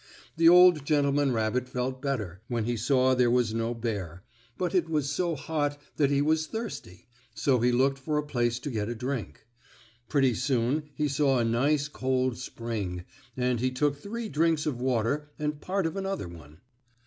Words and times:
The 0.35 0.49
old 0.49 0.83
gentleman 0.83 1.31
rabbit 1.31 1.69
felt 1.69 2.01
better, 2.01 2.41
when 2.47 2.65
he 2.65 2.75
saw 2.75 3.13
there 3.13 3.29
was 3.29 3.53
no 3.53 3.75
bear, 3.75 4.23
but 4.57 4.73
it 4.73 4.89
was 4.89 5.11
so 5.11 5.35
hot 5.35 5.79
that 5.97 6.09
he 6.09 6.23
was 6.23 6.47
thirsty, 6.47 7.05
so 7.35 7.59
he 7.59 7.71
looked 7.71 7.99
for 7.99 8.17
a 8.17 8.23
place 8.25 8.57
to 8.61 8.71
get 8.71 8.89
a 8.89 8.95
drink. 8.95 9.45
Pretty 10.09 10.33
soon 10.33 10.89
he 10.95 11.07
saw 11.07 11.37
a 11.37 11.43
nice, 11.45 11.87
cold 11.87 12.39
spring, 12.39 13.03
and 13.37 13.59
he 13.59 13.69
took 13.69 13.95
three 13.95 14.27
drinks 14.27 14.65
of 14.65 14.81
water 14.81 15.29
and 15.37 15.61
part 15.61 15.85
of 15.85 15.95
another 15.95 16.27
one. 16.27 16.61